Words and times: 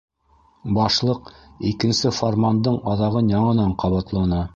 Башлыҡ 0.77 1.29
икенсе 1.71 2.13
фармандың 2.21 2.79
аҙағын 2.95 3.29
яңынан 3.37 3.77
ҡабатланы: 3.85 4.41